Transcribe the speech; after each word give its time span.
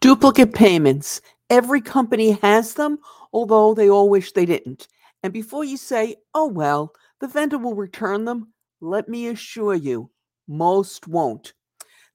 Duplicate 0.00 0.54
payments. 0.54 1.20
Every 1.50 1.80
company 1.80 2.32
has 2.42 2.74
them, 2.74 2.98
although 3.32 3.74
they 3.74 3.90
all 3.90 4.08
wish 4.08 4.32
they 4.32 4.46
didn't. 4.46 4.86
And 5.24 5.32
before 5.32 5.64
you 5.64 5.76
say, 5.76 6.16
oh, 6.34 6.46
well, 6.46 6.92
the 7.20 7.26
vendor 7.26 7.58
will 7.58 7.74
return 7.74 8.24
them, 8.24 8.52
let 8.80 9.08
me 9.08 9.26
assure 9.26 9.74
you, 9.74 10.10
most 10.46 11.08
won't. 11.08 11.52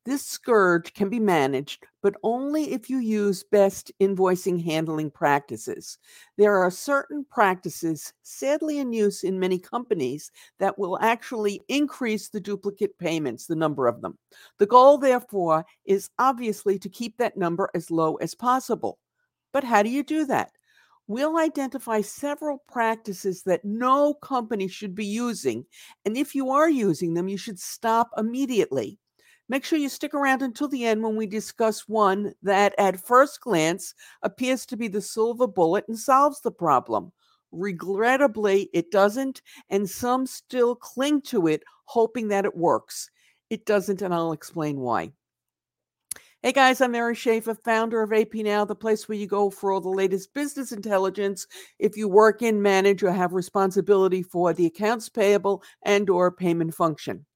This 0.05 0.25
scourge 0.25 0.93
can 0.93 1.07
be 1.07 1.19
managed, 1.19 1.85
but 2.01 2.15
only 2.23 2.73
if 2.73 2.89
you 2.89 2.97
use 2.97 3.41
best 3.41 3.89
invoicing 4.01 4.61
handling 4.61 5.09
practices. 5.09 5.97
There 6.37 6.57
are 6.57 6.69
certain 6.69 7.25
practices, 7.29 8.11
sadly 8.21 8.79
in 8.79 8.91
use 8.91 9.23
in 9.23 9.39
many 9.39 9.57
companies, 9.57 10.29
that 10.59 10.77
will 10.77 10.99
actually 10.99 11.61
increase 11.69 12.27
the 12.27 12.41
duplicate 12.41 12.97
payments, 12.99 13.45
the 13.45 13.55
number 13.55 13.87
of 13.87 14.01
them. 14.01 14.17
The 14.57 14.65
goal, 14.65 14.97
therefore, 14.97 15.65
is 15.85 16.09
obviously 16.19 16.77
to 16.79 16.89
keep 16.89 17.17
that 17.17 17.37
number 17.37 17.69
as 17.73 17.89
low 17.89 18.15
as 18.15 18.35
possible. 18.35 18.99
But 19.53 19.63
how 19.63 19.83
do 19.83 19.89
you 19.89 20.03
do 20.03 20.25
that? 20.25 20.51
We'll 21.07 21.37
identify 21.37 22.01
several 22.01 22.61
practices 22.67 23.43
that 23.43 23.63
no 23.63 24.15
company 24.15 24.67
should 24.67 24.95
be 24.95 25.05
using. 25.05 25.65
And 26.03 26.17
if 26.17 26.35
you 26.35 26.49
are 26.49 26.69
using 26.69 27.13
them, 27.13 27.29
you 27.29 27.37
should 27.37 27.59
stop 27.59 28.09
immediately. 28.17 28.99
Make 29.53 29.65
sure 29.65 29.77
you 29.77 29.87
stick 29.87 30.15
around 30.15 30.41
until 30.41 30.67
the 30.67 30.83
end 30.83 31.03
when 31.03 31.15
we 31.15 31.27
discuss 31.27 31.87
one 31.87 32.33
that, 32.41 32.73
at 32.79 32.99
first 32.99 33.39
glance, 33.39 33.93
appears 34.23 34.65
to 34.65 34.75
be 34.75 34.87
the 34.87 34.99
silver 34.99 35.45
bullet 35.45 35.85
and 35.87 35.95
solves 35.95 36.41
the 36.41 36.49
problem. 36.49 37.11
Regrettably, 37.51 38.71
it 38.73 38.89
doesn't, 38.89 39.43
and 39.69 39.87
some 39.87 40.25
still 40.25 40.75
cling 40.75 41.21
to 41.25 41.45
it, 41.45 41.61
hoping 41.85 42.29
that 42.29 42.45
it 42.45 42.57
works. 42.57 43.11
It 43.51 43.67
doesn't, 43.67 44.01
and 44.01 44.11
I'll 44.11 44.31
explain 44.31 44.79
why. 44.79 45.11
Hey 46.41 46.51
guys, 46.51 46.81
I'm 46.81 46.93
Mary 46.93 47.13
Schaeffer, 47.13 47.53
founder 47.53 48.01
of 48.01 48.11
AP 48.11 48.33
Now, 48.33 48.65
the 48.65 48.73
place 48.73 49.07
where 49.07 49.19
you 49.19 49.27
go 49.27 49.51
for 49.51 49.71
all 49.71 49.81
the 49.81 49.87
latest 49.87 50.33
business 50.33 50.71
intelligence 50.71 51.45
if 51.77 51.95
you 51.95 52.07
work 52.07 52.41
in, 52.41 52.59
manage, 52.59 53.03
or 53.03 53.11
have 53.11 53.33
responsibility 53.33 54.23
for 54.23 54.51
the 54.51 54.65
accounts 54.65 55.09
payable 55.09 55.61
and 55.83 56.09
or 56.09 56.31
payment 56.31 56.73
function. 56.73 57.27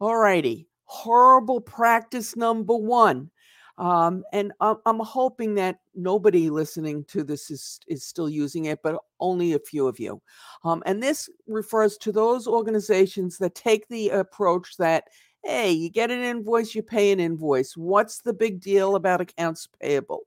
Alrighty, 0.00 0.67
horrible 0.88 1.60
practice 1.60 2.34
number 2.34 2.74
one. 2.74 3.30
Um, 3.76 4.24
and 4.32 4.52
I'm, 4.60 4.98
hoping 4.98 5.54
that 5.54 5.78
nobody 5.94 6.50
listening 6.50 7.04
to 7.04 7.22
this 7.22 7.48
is, 7.48 7.78
is 7.86 8.04
still 8.04 8.28
using 8.28 8.64
it, 8.64 8.80
but 8.82 9.00
only 9.20 9.52
a 9.52 9.60
few 9.60 9.86
of 9.86 10.00
you. 10.00 10.20
Um, 10.64 10.82
and 10.84 11.00
this 11.00 11.30
refers 11.46 11.96
to 11.98 12.10
those 12.10 12.48
organizations 12.48 13.38
that 13.38 13.54
take 13.54 13.86
the 13.86 14.08
approach 14.08 14.76
that, 14.78 15.04
hey, 15.44 15.70
you 15.70 15.90
get 15.90 16.10
an 16.10 16.22
invoice, 16.22 16.74
you 16.74 16.82
pay 16.82 17.12
an 17.12 17.20
invoice. 17.20 17.76
What's 17.76 18.20
the 18.22 18.32
big 18.32 18.60
deal 18.60 18.96
about 18.96 19.20
accounts 19.20 19.68
payable? 19.80 20.22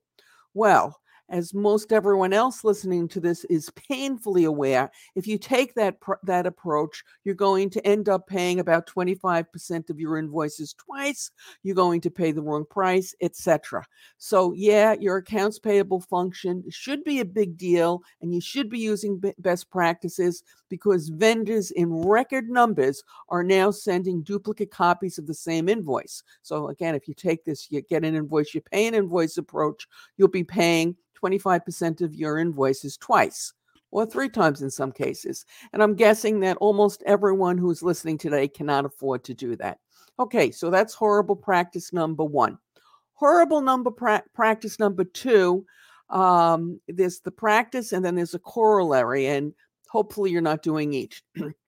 Well, 0.54 1.01
as 1.32 1.54
most 1.54 1.94
everyone 1.94 2.34
else 2.34 2.64
listening 2.66 3.08
to 3.08 3.22
this 3.22 3.46
is 3.46 3.70
painfully 3.72 4.44
aware, 4.44 4.92
if 5.16 5.26
you 5.26 5.38
take 5.38 5.74
that 5.76 6.00
pr- 6.02 6.14
that 6.24 6.46
approach, 6.46 7.04
you're 7.24 7.34
going 7.34 7.70
to 7.70 7.88
end 7.88 8.10
up 8.10 8.28
paying 8.28 8.60
about 8.60 8.86
25% 8.86 9.90
of 9.90 10.00
your 10.00 10.18
invoices 10.18 10.74
twice. 10.74 11.32
You're 11.64 11.74
going 11.74 12.02
to 12.02 12.12
pay 12.12 12.32
the 12.34 12.42
wrong 12.42 12.66
price, 12.70 13.16
etc. 13.22 13.86
So, 14.18 14.52
yeah, 14.52 14.94
your 15.00 15.18
accounts 15.18 15.58
payable 15.58 16.02
function 16.02 16.64
should 16.70 17.04
be 17.06 17.22
a 17.22 17.26
big 17.26 17.58
deal, 17.58 18.04
and 18.22 18.34
you 18.34 18.42
should 18.42 18.70
be 18.70 18.80
using 18.80 19.18
b- 19.18 19.34
best 19.40 19.72
practices 19.72 20.44
because 20.70 21.08
vendors 21.10 21.72
in 21.72 21.94
record 21.94 22.50
numbers 22.50 23.04
are 23.30 23.44
now 23.44 23.72
sending 23.72 24.22
duplicate 24.22 24.72
copies 24.72 25.18
of 25.18 25.28
the 25.28 25.34
same 25.34 25.70
invoice. 25.70 26.24
So, 26.42 26.68
again, 26.68 26.94
if 26.94 27.08
you 27.08 27.14
take 27.14 27.46
this, 27.46 27.72
you 27.72 27.82
get 27.82 28.04
an 28.04 28.16
invoice, 28.16 28.54
you 28.54 28.60
pay 28.60 28.86
an 28.88 28.96
invoice 28.96 29.38
approach, 29.38 29.88
you'll 30.18 30.28
be 30.28 30.44
paying 30.44 30.98
25% 31.24 32.02
of 32.02 32.16
your 32.16 32.38
invoices 32.38 32.98
twice 32.98 33.54
or 33.92 34.06
three 34.06 34.30
times 34.30 34.62
in 34.62 34.72
some 34.72 34.92
cases. 34.92 35.46
And 35.74 35.84
I'm 35.84 35.96
guessing 35.96 36.40
that 36.42 36.58
almost 36.58 37.04
everyone 37.06 37.58
who's 37.58 37.84
listening 37.84 38.18
today 38.18 38.48
cannot 38.48 38.86
afford 38.86 39.24
to 39.26 39.34
do 39.34 39.56
that. 39.58 39.80
Okay, 40.20 40.52
so 40.52 40.70
that's 40.70 40.94
horrible 40.94 41.36
practice 41.36 41.94
number 41.94 42.24
one. 42.24 42.58
Horrible 43.14 43.62
number 43.62 43.92
pra- 43.92 44.24
practice 44.34 44.80
number 44.80 45.04
two. 45.04 45.66
Um, 46.10 46.80
there's 46.88 47.20
the 47.20 47.32
practice, 47.32 47.94
and 47.94 48.04
then 48.04 48.16
there's 48.16 48.34
a 48.34 48.40
corollary, 48.40 49.28
and 49.28 49.54
hopefully 49.88 50.32
you're 50.32 50.42
not 50.42 50.64
doing 50.64 50.94
each. 50.94 51.24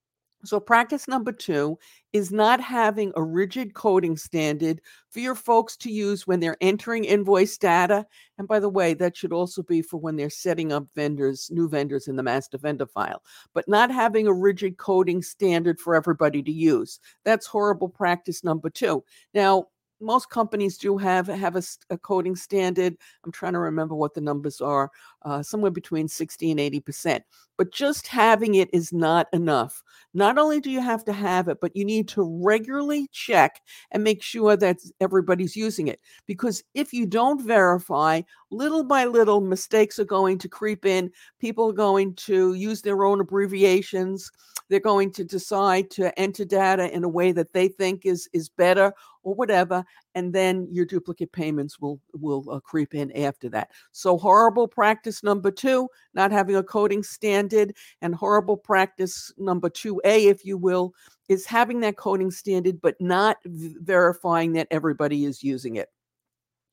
So, 0.45 0.59
practice 0.59 1.07
number 1.07 1.31
two 1.31 1.77
is 2.11 2.31
not 2.31 2.59
having 2.59 3.13
a 3.15 3.23
rigid 3.23 3.73
coding 3.73 4.17
standard 4.17 4.81
for 5.09 5.19
your 5.19 5.35
folks 5.35 5.77
to 5.77 5.91
use 5.91 6.27
when 6.27 6.39
they're 6.41 6.57
entering 6.59 7.05
invoice 7.05 7.57
data. 7.57 8.05
And 8.37 8.47
by 8.47 8.59
the 8.59 8.69
way, 8.69 8.93
that 8.95 9.15
should 9.15 9.31
also 9.31 9.63
be 9.63 9.81
for 9.81 9.97
when 9.97 10.15
they're 10.17 10.29
setting 10.29 10.73
up 10.73 10.85
vendors, 10.95 11.49
new 11.51 11.69
vendors 11.69 12.07
in 12.07 12.17
the 12.17 12.23
master 12.23 12.57
vendor 12.57 12.87
file, 12.87 13.23
but 13.53 13.67
not 13.67 13.89
having 13.89 14.27
a 14.27 14.33
rigid 14.33 14.77
coding 14.77 15.21
standard 15.21 15.79
for 15.79 15.95
everybody 15.95 16.43
to 16.43 16.51
use. 16.51 16.99
That's 17.23 17.47
horrible 17.47 17.89
practice 17.89 18.43
number 18.43 18.69
two. 18.69 19.03
Now, 19.33 19.67
most 20.03 20.29
companies 20.29 20.77
do 20.77 20.97
have 20.97 21.27
have 21.27 21.55
a, 21.55 21.63
a, 21.89 21.97
coding 21.97 22.35
standard. 22.35 22.95
I'm 23.23 23.31
trying 23.31 23.53
to 23.53 23.59
remember 23.59 23.95
what 23.95 24.13
the 24.13 24.21
numbers 24.21 24.61
are, 24.61 24.91
uh, 25.23 25.41
somewhere 25.41 25.71
between 25.71 26.07
60 26.07 26.51
and 26.51 26.59
80 26.59 26.79
percent. 26.81 27.23
But 27.57 27.71
just 27.71 28.07
having 28.07 28.55
it 28.55 28.69
is 28.73 28.91
not 28.91 29.27
enough. 29.31 29.83
Not 30.13 30.37
only 30.37 30.59
do 30.59 30.71
you 30.71 30.81
have 30.81 31.05
to 31.05 31.13
have 31.13 31.47
it, 31.47 31.59
but 31.61 31.75
you 31.75 31.85
need 31.85 32.07
to 32.09 32.23
regularly 32.43 33.07
check 33.11 33.61
and 33.91 34.03
make 34.03 34.21
sure 34.21 34.57
that 34.57 34.77
everybody's 34.99 35.55
using 35.55 35.87
it. 35.87 35.99
Because 36.25 36.63
if 36.73 36.93
you 36.93 37.05
don't 37.05 37.45
verify, 37.45 38.21
little 38.53 38.83
by 38.83 39.05
little, 39.05 39.41
mistakes 39.41 39.99
are 39.99 40.05
going 40.05 40.37
to 40.39 40.47
creep 40.47 40.85
in. 40.85 41.11
People 41.39 41.69
are 41.69 41.73
going 41.73 42.13
to 42.15 42.53
use 42.53 42.81
their 42.81 43.03
own 43.03 43.19
abbreviations. 43.19 44.31
They're 44.69 44.79
going 44.79 45.11
to 45.13 45.23
decide 45.23 45.89
to 45.91 46.17
enter 46.17 46.45
data 46.45 46.93
in 46.93 47.03
a 47.03 47.09
way 47.09 47.31
that 47.33 47.53
they 47.53 47.67
think 47.67 48.05
is 48.05 48.29
is 48.33 48.49
better 48.49 48.93
or 49.23 49.35
whatever, 49.35 49.83
and 50.15 50.33
then 50.33 50.67
your 50.71 50.85
duplicate 50.85 51.31
payments 51.31 51.79
will 51.79 51.99
will 52.13 52.49
uh, 52.49 52.59
creep 52.59 52.93
in 52.93 53.11
after 53.11 53.49
that. 53.49 53.71
So 53.91 54.17
horrible 54.17 54.67
practice 54.67 55.23
number 55.23 55.51
two, 55.51 55.89
not 56.13 56.31
having 56.31 56.55
a 56.55 56.63
coding 56.63 57.03
standard, 57.03 57.75
and 58.01 58.15
horrible 58.15 58.57
practice 58.57 59.31
number 59.37 59.69
two 59.69 60.01
A, 60.05 60.27
if 60.27 60.45
you 60.45 60.57
will, 60.57 60.93
is 61.29 61.45
having 61.45 61.81
that 61.81 61.97
coding 61.97 62.31
standard 62.31 62.81
but 62.81 62.95
not 62.99 63.37
v- 63.45 63.75
verifying 63.79 64.53
that 64.53 64.67
everybody 64.71 65.25
is 65.25 65.43
using 65.43 65.75
it. 65.75 65.89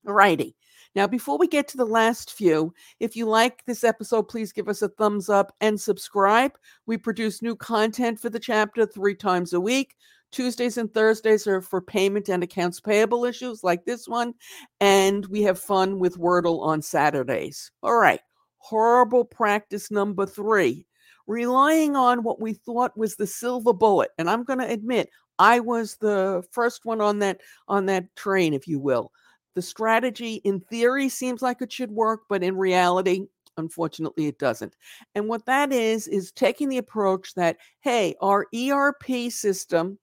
Alrighty. 0.06 0.54
Now, 0.94 1.06
before 1.06 1.38
we 1.38 1.46
get 1.46 1.68
to 1.68 1.76
the 1.76 1.84
last 1.84 2.32
few, 2.32 2.74
if 2.98 3.14
you 3.14 3.26
like 3.26 3.64
this 3.64 3.84
episode, 3.84 4.24
please 4.24 4.52
give 4.52 4.68
us 4.68 4.82
a 4.82 4.88
thumbs 4.88 5.28
up 5.28 5.54
and 5.60 5.80
subscribe. 5.80 6.52
We 6.86 6.96
produce 6.96 7.42
new 7.42 7.54
content 7.54 8.18
for 8.18 8.28
the 8.28 8.40
chapter 8.40 8.86
three 8.86 9.14
times 9.14 9.52
a 9.52 9.60
week. 9.60 9.94
Tuesdays 10.32 10.78
and 10.78 10.92
Thursdays 10.92 11.46
are 11.46 11.60
for 11.60 11.80
payment 11.80 12.28
and 12.28 12.42
accounts 12.42 12.80
payable 12.80 13.24
issues 13.24 13.62
like 13.62 13.84
this 13.84 14.08
one. 14.08 14.34
And 14.80 15.26
we 15.26 15.42
have 15.42 15.58
fun 15.58 15.98
with 15.98 16.18
Wordle 16.18 16.60
on 16.60 16.82
Saturdays. 16.82 17.70
All 17.82 17.96
right. 17.96 18.20
Horrible 18.58 19.24
practice 19.24 19.90
number 19.90 20.26
three 20.26 20.86
relying 21.30 21.94
on 21.94 22.24
what 22.24 22.40
we 22.40 22.52
thought 22.52 22.96
was 22.98 23.14
the 23.14 23.26
silver 23.26 23.72
bullet. 23.72 24.10
And 24.18 24.28
I'm 24.28 24.42
going 24.42 24.58
to 24.58 24.68
admit, 24.68 25.08
I 25.38 25.60
was 25.60 25.96
the 25.96 26.42
first 26.50 26.84
one 26.84 27.00
on 27.00 27.20
that 27.20 27.40
on 27.68 27.86
that 27.86 28.14
train, 28.16 28.52
if 28.52 28.66
you 28.68 28.78
will. 28.78 29.12
The 29.54 29.62
strategy 29.62 30.34
in 30.44 30.60
theory 30.60 31.08
seems 31.08 31.42
like 31.42 31.60
it 31.60 31.72
should 31.72 31.90
work, 31.90 32.22
but 32.28 32.42
in 32.42 32.56
reality, 32.56 33.26
unfortunately, 33.56 34.26
it 34.26 34.38
doesn't. 34.38 34.76
And 35.14 35.28
what 35.28 35.46
that 35.46 35.72
is, 35.72 36.06
is 36.08 36.32
taking 36.32 36.68
the 36.68 36.78
approach 36.78 37.34
that, 37.34 37.56
hey, 37.80 38.14
our 38.20 38.46
ERP 38.54 39.30
system 39.30 39.98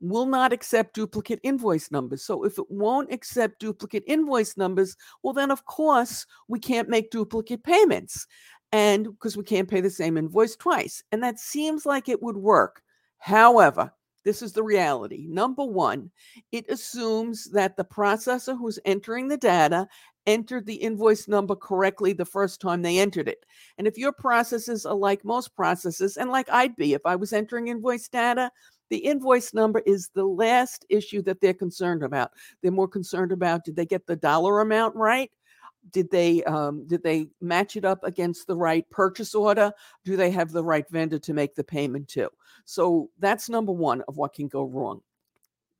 will 0.00 0.26
not 0.26 0.52
accept 0.52 0.94
duplicate 0.94 1.40
invoice 1.42 1.90
numbers. 1.90 2.24
So 2.24 2.44
if 2.44 2.58
it 2.58 2.70
won't 2.70 3.12
accept 3.12 3.58
duplicate 3.58 4.04
invoice 4.06 4.56
numbers, 4.56 4.96
well, 5.22 5.34
then 5.34 5.50
of 5.50 5.64
course 5.64 6.24
we 6.46 6.58
can't 6.58 6.88
make 6.88 7.10
duplicate 7.10 7.64
payments. 7.64 8.26
And 8.70 9.04
because 9.04 9.36
we 9.36 9.44
can't 9.44 9.68
pay 9.68 9.80
the 9.80 9.90
same 9.90 10.18
invoice 10.18 10.54
twice. 10.54 11.02
And 11.10 11.22
that 11.22 11.38
seems 11.38 11.86
like 11.86 12.08
it 12.08 12.22
would 12.22 12.36
work. 12.36 12.82
However, 13.18 13.92
this 14.24 14.42
is 14.42 14.52
the 14.52 14.62
reality. 14.62 15.26
Number 15.28 15.64
one, 15.64 16.10
it 16.52 16.68
assumes 16.68 17.50
that 17.52 17.76
the 17.76 17.84
processor 17.84 18.56
who's 18.56 18.78
entering 18.84 19.28
the 19.28 19.36
data 19.36 19.88
entered 20.26 20.66
the 20.66 20.74
invoice 20.74 21.26
number 21.26 21.56
correctly 21.56 22.12
the 22.12 22.24
first 22.24 22.60
time 22.60 22.82
they 22.82 22.98
entered 22.98 23.28
it. 23.28 23.46
And 23.78 23.86
if 23.86 23.96
your 23.96 24.12
processes 24.12 24.84
are 24.84 24.94
like 24.94 25.24
most 25.24 25.56
processes, 25.56 26.16
and 26.16 26.30
like 26.30 26.48
I'd 26.50 26.76
be 26.76 26.92
if 26.92 27.00
I 27.06 27.16
was 27.16 27.32
entering 27.32 27.68
invoice 27.68 28.08
data, 28.08 28.50
the 28.90 28.98
invoice 28.98 29.54
number 29.54 29.82
is 29.86 30.10
the 30.14 30.24
last 30.24 30.84
issue 30.88 31.22
that 31.22 31.40
they're 31.40 31.54
concerned 31.54 32.02
about. 32.02 32.30
They're 32.62 32.72
more 32.72 32.88
concerned 32.88 33.32
about 33.32 33.64
did 33.64 33.76
they 33.76 33.86
get 33.86 34.06
the 34.06 34.16
dollar 34.16 34.60
amount 34.60 34.94
right? 34.96 35.30
Did 35.90 36.10
they 36.10 36.44
um, 36.44 36.86
did 36.86 37.02
they 37.02 37.28
match 37.40 37.76
it 37.76 37.84
up 37.84 38.04
against 38.04 38.46
the 38.46 38.56
right 38.56 38.88
purchase 38.90 39.34
order? 39.34 39.72
Do 40.04 40.16
they 40.16 40.30
have 40.30 40.52
the 40.52 40.64
right 40.64 40.84
vendor 40.90 41.18
to 41.18 41.32
make 41.32 41.54
the 41.54 41.64
payment 41.64 42.08
to? 42.08 42.30
So 42.64 43.10
that's 43.18 43.48
number 43.48 43.72
one 43.72 44.02
of 44.08 44.16
what 44.16 44.34
can 44.34 44.48
go 44.48 44.64
wrong. 44.64 45.00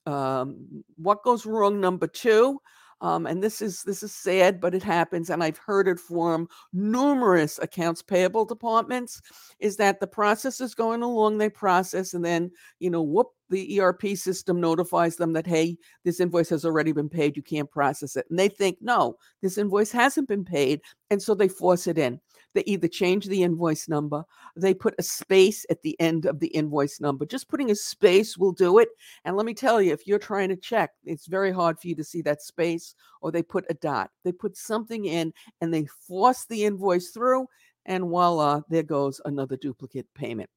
Um, 0.07 0.85
what 0.97 1.23
goes 1.23 1.45
wrong 1.45 1.81
number 1.81 2.07
two 2.07 2.61
um, 3.01 3.27
and 3.27 3.43
this 3.43 3.63
is 3.63 3.83
this 3.85 4.03
is 4.03 4.13
sad, 4.13 4.61
but 4.61 4.75
it 4.75 4.83
happens, 4.83 5.31
and 5.31 5.43
I've 5.43 5.59
heard 5.59 5.87
it 5.87 6.01
from 6.01 6.49
numerous 6.73 7.59
accounts 7.61 8.03
payable 8.03 8.45
departments, 8.45 9.21
is 9.61 9.77
that 9.77 10.01
the 10.01 10.07
process 10.07 10.61
is 10.61 10.75
going 10.75 11.03
along, 11.03 11.39
they 11.39 11.49
process, 11.49 12.15
and 12.15 12.25
then 12.25 12.51
you 12.81 12.91
know, 12.91 13.03
whoop, 13.03 13.29
the 13.51 13.81
ERP 13.81 14.17
system 14.17 14.61
notifies 14.61 15.17
them 15.17 15.33
that 15.35 15.47
hey, 15.47 15.77
this 16.05 16.21
invoice 16.21 16.49
has 16.49 16.65
already 16.65 16.93
been 16.93 17.09
paid, 17.09 17.37
you 17.37 17.43
can't 17.43 17.71
process 17.71 18.17
it, 18.17 18.27
and 18.31 18.39
they 18.39 18.49
think 18.49 18.79
no, 18.81 19.15
this 19.43 19.59
invoice 19.59 19.93
hasn't 19.93 20.29
been 20.29 20.45
paid, 20.45 20.81
and 21.11 21.23
so 21.23 21.35
they 21.35 21.49
force 21.49 21.87
it 21.87 21.99
in. 21.99 22.21
They 22.59 22.65
either 22.65 22.89
change 22.89 23.27
the 23.27 23.45
invoice 23.45 23.87
number, 23.87 24.25
they 24.57 24.75
put 24.75 24.97
a 24.99 25.03
space 25.05 25.65
at 25.71 25.81
the 25.83 25.97
end 26.01 26.27
of 26.27 26.41
the 26.41 26.49
invoice 26.49 27.01
number. 27.01 27.25
Just 27.25 27.49
putting 27.49 27.71
a 27.71 27.75
space 27.77 28.37
will 28.37 28.51
do 28.51 28.79
it. 28.79 28.89
And 29.25 29.37
let 29.37 29.47
me 29.47 29.55
tell 29.55 29.81
you, 29.81 29.93
if 29.93 30.09
you're 30.09 30.19
trying 30.19 30.49
to 30.49 30.57
check, 30.57 30.91
it's 31.05 31.27
very 31.29 31.53
hard 31.53 31.79
for 31.79 31.87
you 31.87 31.95
to 31.95 32.03
see 32.03 32.21
that 32.23 32.43
space, 32.43 32.97
or 33.21 33.31
they 33.31 33.45
put 33.45 33.65
a 33.71 33.75
dot. 33.75 34.11
They 34.25 34.33
put 34.33 34.57
something 34.57 35.05
in 35.05 35.33
and 35.61 35.73
they 35.73 35.87
force 36.09 36.47
the 36.47 36.65
invoice 36.65 37.11
through, 37.11 37.47
and 37.87 38.03
voila, 38.07 38.63
there 38.69 38.83
goes 38.83 39.21
another 39.25 39.57
duplicate 39.57 40.13
payment. 40.15 40.51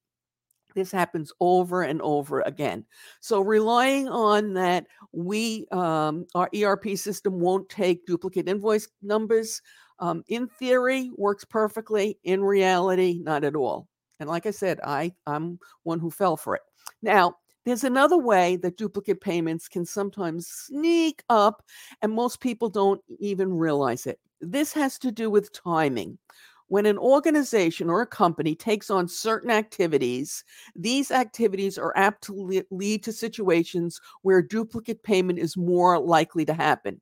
This 0.74 0.90
happens 0.90 1.32
over 1.38 1.82
and 1.82 2.02
over 2.02 2.40
again. 2.40 2.84
So 3.20 3.42
relying 3.42 4.08
on 4.08 4.54
that, 4.54 4.88
we 5.12 5.66
um, 5.70 6.26
our 6.34 6.50
ERP 6.52 6.96
system 6.96 7.38
won't 7.38 7.68
take 7.68 8.06
duplicate 8.06 8.48
invoice 8.48 8.88
numbers 9.02 9.62
um, 10.02 10.24
in 10.26 10.48
theory 10.48 11.10
works 11.16 11.44
perfectly 11.44 12.18
in 12.24 12.42
reality 12.42 13.20
not 13.22 13.44
at 13.44 13.56
all. 13.56 13.88
And 14.20 14.28
like 14.28 14.46
i 14.46 14.50
said 14.50 14.80
i 14.84 15.12
i'm 15.26 15.58
one 15.84 16.00
who 16.00 16.10
fell 16.10 16.36
for 16.36 16.56
it. 16.56 16.62
Now 17.00 17.36
there's 17.64 17.84
another 17.84 18.18
way 18.18 18.56
that 18.56 18.76
duplicate 18.76 19.20
payments 19.20 19.68
can 19.68 19.86
sometimes 19.86 20.48
sneak 20.48 21.22
up 21.28 21.62
and 22.02 22.12
most 22.12 22.40
people 22.40 22.68
don't 22.68 23.00
even 23.20 23.52
realize 23.56 24.06
it. 24.06 24.18
This 24.40 24.72
has 24.72 24.98
to 24.98 25.12
do 25.12 25.30
with 25.30 25.52
timing. 25.52 26.18
When 26.66 26.86
an 26.86 26.98
organization 26.98 27.88
or 27.88 28.00
a 28.00 28.06
company 28.06 28.54
takes 28.56 28.90
on 28.90 29.06
certain 29.06 29.50
activities, 29.50 30.42
these 30.74 31.10
activities 31.10 31.78
are 31.78 31.92
apt 31.96 32.24
to 32.24 32.64
lead 32.70 33.04
to 33.04 33.12
situations 33.12 34.00
where 34.22 34.42
duplicate 34.42 35.02
payment 35.02 35.38
is 35.38 35.56
more 35.56 35.98
likely 36.00 36.44
to 36.46 36.54
happen. 36.54 37.00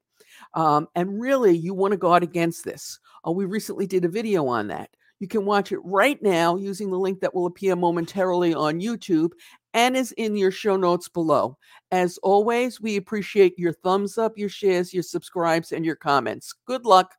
Um, 0.55 0.89
and 0.95 1.21
really, 1.21 1.57
you 1.57 1.75
want 1.75 1.93
to 1.93 1.99
guard 1.99 2.23
against 2.23 2.65
this. 2.65 2.99
Uh, 3.27 3.33
we 3.33 3.45
recently 3.45 3.87
did 3.87 4.05
a 4.05 4.09
video 4.09 4.47
on 4.47 4.69
that. 4.69 4.91
You 5.21 5.29
can 5.29 5.45
watch 5.45 5.71
it 5.71 5.81
right 5.85 6.21
now 6.23 6.57
using 6.57 6.91
the 6.91 6.99
link 6.99 7.21
that 7.21 7.35
will 7.35 7.47
appear 7.47 7.77
momentarily 7.77 8.55
on 8.55 8.81
YouTube 8.81 9.33
and 9.75 9.97
is 9.97 10.13
in 10.13 10.37
your 10.37 10.51
show 10.51 10.77
notes 10.77 11.09
below. 11.09 11.59
As 11.93 12.19
always, 12.23 12.81
we 12.81 12.97
appreciate 12.97 13.59
your 13.59 13.73
thumbs 13.73 14.17
up, 14.17 14.39
your 14.39 14.49
shares, 14.49 14.95
your 14.95 15.03
subscribes, 15.03 15.73
and 15.73 15.85
your 15.85 15.97
comments. 15.97 16.55
Good 16.67 16.87
luck. 16.87 17.15